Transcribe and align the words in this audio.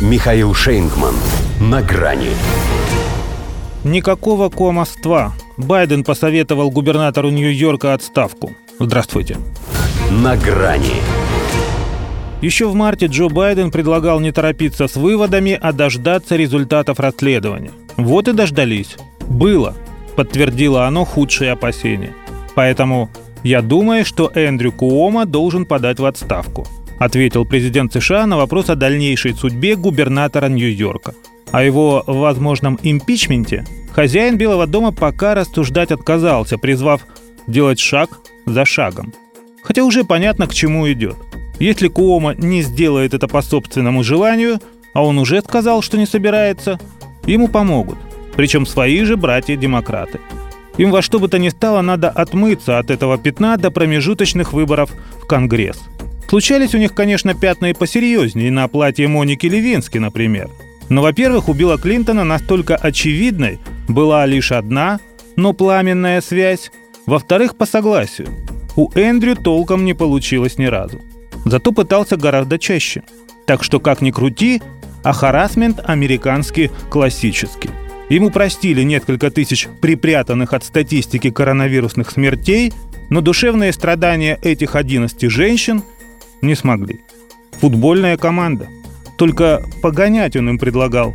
Михаил 0.00 0.54
Шейнгман. 0.54 1.14
На 1.60 1.82
грани. 1.82 2.30
Никакого 3.84 4.48
комоства. 4.48 5.34
Байден 5.58 6.04
посоветовал 6.04 6.70
губернатору 6.70 7.28
Нью-Йорка 7.28 7.92
отставку. 7.92 8.52
Здравствуйте. 8.78 9.36
На 10.10 10.38
грани. 10.38 11.02
Еще 12.40 12.66
в 12.66 12.74
марте 12.74 13.06
Джо 13.06 13.28
Байден 13.28 13.70
предлагал 13.70 14.20
не 14.20 14.32
торопиться 14.32 14.88
с 14.88 14.96
выводами, 14.96 15.58
а 15.60 15.74
дождаться 15.74 16.34
результатов 16.34 16.98
расследования. 16.98 17.72
Вот 17.98 18.26
и 18.26 18.32
дождались. 18.32 18.96
Было. 19.28 19.74
Подтвердило 20.16 20.86
оно 20.86 21.04
худшие 21.04 21.52
опасения. 21.52 22.14
Поэтому 22.54 23.10
я 23.42 23.60
думаю, 23.60 24.06
что 24.06 24.32
Эндрю 24.34 24.72
Куома 24.72 25.26
должен 25.26 25.66
подать 25.66 26.00
в 26.00 26.06
отставку– 26.06 26.66
ответил 27.00 27.46
президент 27.46 27.92
США 27.94 28.26
на 28.26 28.36
вопрос 28.36 28.68
о 28.68 28.76
дальнейшей 28.76 29.32
судьбе 29.32 29.74
губернатора 29.74 30.48
Нью-Йорка. 30.48 31.14
О 31.50 31.64
его 31.64 32.04
возможном 32.06 32.78
импичменте 32.82 33.64
хозяин 33.92 34.36
Белого 34.36 34.66
дома 34.66 34.92
пока 34.92 35.34
рассуждать 35.34 35.90
отказался, 35.90 36.58
призвав 36.58 37.06
делать 37.46 37.80
шаг 37.80 38.20
за 38.44 38.66
шагом. 38.66 39.14
Хотя 39.62 39.82
уже 39.82 40.04
понятно, 40.04 40.46
к 40.46 40.54
чему 40.54 40.92
идет. 40.92 41.16
Если 41.58 41.88
Куома 41.88 42.34
не 42.34 42.60
сделает 42.60 43.14
это 43.14 43.28
по 43.28 43.40
собственному 43.40 44.04
желанию, 44.04 44.60
а 44.92 45.02
он 45.02 45.18
уже 45.18 45.40
сказал, 45.40 45.80
что 45.80 45.96
не 45.96 46.06
собирается, 46.06 46.78
ему 47.24 47.48
помогут. 47.48 47.98
Причем 48.36 48.66
свои 48.66 49.04
же 49.04 49.16
братья-демократы. 49.16 50.20
Им 50.76 50.90
во 50.90 51.00
что 51.00 51.18
бы 51.18 51.28
то 51.28 51.38
ни 51.38 51.48
стало 51.48 51.80
надо 51.80 52.10
отмыться 52.10 52.78
от 52.78 52.90
этого 52.90 53.16
пятна 53.16 53.56
до 53.56 53.70
промежуточных 53.70 54.52
выборов 54.52 54.92
в 55.22 55.26
Конгресс– 55.26 55.82
Случались 56.30 56.76
у 56.76 56.78
них, 56.78 56.94
конечно, 56.94 57.34
пятна 57.34 57.70
и 57.70 57.72
посерьезнее, 57.72 58.52
на 58.52 58.68
платье 58.68 59.08
Моники 59.08 59.46
Левински, 59.46 59.98
например. 59.98 60.48
Но, 60.88 61.02
во-первых, 61.02 61.48
у 61.48 61.54
Билла 61.54 61.76
Клинтона 61.76 62.22
настолько 62.22 62.76
очевидной 62.76 63.58
была 63.88 64.24
лишь 64.26 64.52
одна, 64.52 65.00
но 65.34 65.52
пламенная 65.54 66.20
связь. 66.20 66.70
Во-вторых, 67.04 67.56
по 67.56 67.66
согласию. 67.66 68.28
У 68.76 68.92
Эндрю 68.94 69.34
толком 69.34 69.84
не 69.84 69.92
получилось 69.92 70.56
ни 70.56 70.66
разу. 70.66 71.00
Зато 71.46 71.72
пытался 71.72 72.16
гораздо 72.16 72.60
чаще. 72.60 73.02
Так 73.44 73.64
что, 73.64 73.80
как 73.80 74.00
ни 74.00 74.12
крути, 74.12 74.62
а 75.02 75.12
харасмент 75.12 75.80
американский 75.84 76.70
классический. 76.90 77.70
Ему 78.08 78.30
простили 78.30 78.84
несколько 78.84 79.32
тысяч 79.32 79.66
припрятанных 79.80 80.52
от 80.52 80.62
статистики 80.62 81.30
коронавирусных 81.30 82.08
смертей, 82.08 82.72
но 83.08 83.20
душевные 83.20 83.72
страдания 83.72 84.38
этих 84.42 84.76
11 84.76 85.28
женщин– 85.28 85.82
не 86.42 86.54
смогли. 86.54 87.00
Футбольная 87.60 88.16
команда. 88.16 88.68
Только 89.16 89.62
погонять 89.82 90.36
он 90.36 90.48
им 90.48 90.58
предлагал. 90.58 91.14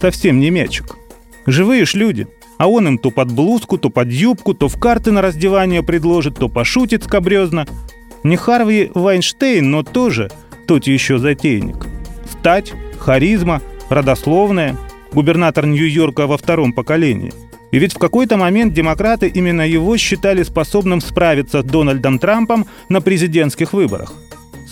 Совсем 0.00 0.40
не 0.40 0.50
мячик. 0.50 0.96
Живые 1.46 1.84
ж 1.84 1.94
люди. 1.94 2.26
А 2.58 2.68
он 2.68 2.86
им 2.86 2.98
то 2.98 3.10
под 3.10 3.32
блузку, 3.32 3.76
то 3.76 3.90
под 3.90 4.08
юбку, 4.08 4.54
то 4.54 4.68
в 4.68 4.78
карты 4.78 5.10
на 5.10 5.20
раздевание 5.20 5.82
предложит, 5.82 6.36
то 6.38 6.48
пошутит 6.48 7.04
скобрезно. 7.04 7.66
Не 8.22 8.36
Харви 8.36 8.90
Вайнштейн, 8.94 9.68
но 9.68 9.82
тоже 9.82 10.30
тот 10.66 10.86
еще 10.86 11.18
затейник. 11.18 11.86
Стать, 12.30 12.72
харизма, 12.98 13.60
родословная, 13.90 14.76
губернатор 15.12 15.66
Нью-Йорка 15.66 16.26
во 16.26 16.38
втором 16.38 16.72
поколении. 16.72 17.32
И 17.72 17.78
ведь 17.78 17.94
в 17.94 17.98
какой-то 17.98 18.36
момент 18.36 18.74
демократы 18.74 19.28
именно 19.28 19.66
его 19.66 19.96
считали 19.96 20.42
способным 20.42 21.00
справиться 21.00 21.62
с 21.62 21.64
Дональдом 21.64 22.18
Трампом 22.18 22.66
на 22.88 23.00
президентских 23.00 23.72
выборах– 23.72 24.14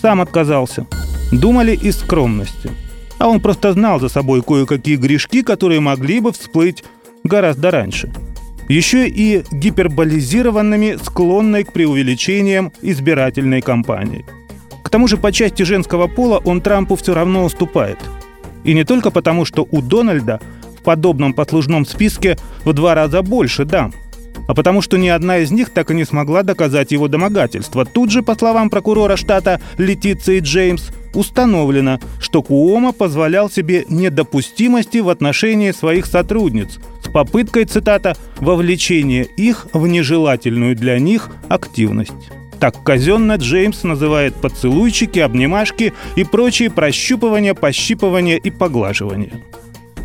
сам 0.01 0.21
отказался. 0.21 0.87
Думали 1.31 1.75
из 1.75 1.99
скромности. 1.99 2.71
А 3.19 3.29
он 3.29 3.39
просто 3.39 3.73
знал 3.73 3.99
за 3.99 4.09
собой 4.09 4.41
кое-какие 4.41 4.95
грешки, 4.95 5.43
которые 5.43 5.79
могли 5.79 6.19
бы 6.19 6.31
всплыть 6.31 6.83
гораздо 7.23 7.71
раньше. 7.71 8.11
Еще 8.67 9.07
и 9.07 9.43
гиперболизированными, 9.51 10.97
склонной 11.03 11.63
к 11.63 11.73
преувеличениям 11.73 12.71
избирательной 12.81 13.61
кампании. 13.61 14.25
К 14.83 14.89
тому 14.89 15.07
же 15.07 15.17
по 15.17 15.31
части 15.31 15.63
женского 15.63 16.07
пола 16.07 16.41
он 16.43 16.61
Трампу 16.61 16.95
все 16.95 17.13
равно 17.13 17.45
уступает. 17.45 17.99
И 18.63 18.73
не 18.73 18.83
только 18.83 19.11
потому, 19.11 19.45
что 19.45 19.67
у 19.69 19.81
Дональда 19.81 20.39
в 20.79 20.83
подобном 20.83 21.33
послужном 21.33 21.85
списке 21.85 22.37
в 22.65 22.73
два 22.73 22.95
раза 22.95 23.21
больше 23.21 23.65
дам– 23.65 23.93
а 24.47 24.53
потому 24.53 24.81
что 24.81 24.97
ни 24.97 25.07
одна 25.07 25.39
из 25.39 25.51
них 25.51 25.69
так 25.69 25.91
и 25.91 25.95
не 25.95 26.05
смогла 26.05 26.43
доказать 26.43 26.91
его 26.91 27.07
домогательство. 27.07 27.85
Тут 27.85 28.11
же, 28.11 28.23
по 28.23 28.35
словам 28.35 28.69
прокурора 28.69 29.15
штата 29.15 29.61
Летиции 29.77 30.39
Джеймс, 30.39 30.89
установлено, 31.13 31.99
что 32.19 32.41
Куома 32.41 32.91
позволял 32.93 33.49
себе 33.49 33.85
недопустимости 33.89 34.99
в 34.99 35.09
отношении 35.09 35.71
своих 35.71 36.05
сотрудниц 36.05 36.79
с 37.03 37.09
попыткой, 37.09 37.65
цитата, 37.65 38.15
«вовлечения 38.37 39.23
их 39.23 39.67
в 39.73 39.87
нежелательную 39.87 40.75
для 40.75 40.99
них 40.99 41.29
активность». 41.49 42.11
Так 42.59 42.83
казенно 42.83 43.37
Джеймс 43.37 43.81
называет 43.83 44.35
поцелуйчики, 44.35 45.17
обнимашки 45.17 45.93
и 46.15 46.23
прочие 46.23 46.69
прощупывания, 46.69 47.55
пощипывания 47.55 48.37
и 48.37 48.51
поглаживания. 48.51 49.31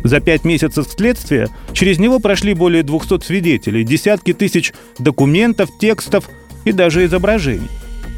За 0.03 0.19
пять 0.19 0.45
месяцев 0.45 0.87
следствия 0.87 1.49
через 1.73 1.99
него 1.99 2.19
прошли 2.19 2.53
более 2.53 2.83
200 2.83 3.23
свидетелей, 3.23 3.83
десятки 3.83 4.33
тысяч 4.33 4.73
документов, 4.99 5.69
текстов 5.79 6.29
и 6.65 6.71
даже 6.71 7.05
изображений. 7.05 7.69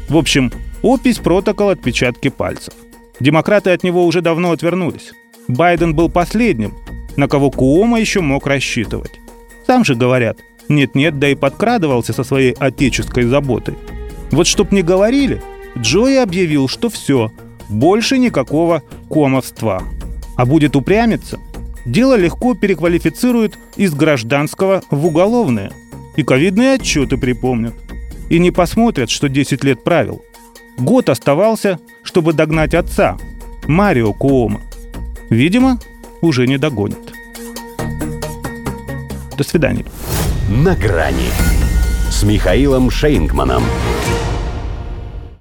В 0.08 0.16
общем, 0.16 0.52
опись, 0.82 1.18
протокол, 1.18 1.70
отпечатки 1.70 2.28
пальцев. 2.28 2.74
Демократы 3.18 3.70
от 3.70 3.82
него 3.82 4.04
уже 4.04 4.22
давно 4.22 4.52
отвернулись. 4.52 5.12
Байден 5.48 5.94
был 5.94 6.08
последним, 6.08 6.74
на 7.16 7.28
кого 7.28 7.50
Куома 7.50 8.00
еще 8.00 8.20
мог 8.20 8.46
рассчитывать. 8.46 9.12
Сам 9.66 9.84
же 9.84 9.94
говорят, 9.94 10.38
нет-нет, 10.68 11.18
да 11.18 11.28
и 11.28 11.34
подкрадывался 11.34 12.12
со 12.12 12.24
своей 12.24 12.52
отеческой 12.52 13.24
заботой. 13.24 13.74
Вот 14.30 14.46
чтоб 14.46 14.70
не 14.72 14.82
говорили, 14.82 15.42
Джои 15.76 16.16
объявил, 16.16 16.68
что 16.68 16.88
все, 16.88 17.32
больше 17.68 18.18
никакого 18.18 18.82
комовства. 19.08 19.82
А 20.36 20.46
будет 20.46 20.76
упрямиться– 20.76 21.38
дело 21.84 22.14
легко 22.16 22.54
переквалифицируют 22.54 23.58
из 23.76 23.94
гражданского 23.94 24.82
в 24.90 25.06
уголовное. 25.06 25.72
И 26.16 26.22
ковидные 26.22 26.74
отчеты 26.74 27.16
припомнят. 27.16 27.74
И 28.28 28.38
не 28.38 28.50
посмотрят, 28.50 29.10
что 29.10 29.28
10 29.28 29.64
лет 29.64 29.82
правил. 29.84 30.22
Год 30.78 31.08
оставался, 31.08 31.78
чтобы 32.02 32.32
догнать 32.32 32.74
отца, 32.74 33.18
Марио 33.66 34.12
Куома. 34.12 34.60
Видимо, 35.30 35.78
уже 36.20 36.46
не 36.46 36.58
догонит. 36.58 36.98
До 39.36 39.44
свидания. 39.44 39.84
На 40.48 40.74
грани 40.74 41.30
с 42.10 42.22
Михаилом 42.22 42.90
Шейнгманом. 42.90 43.62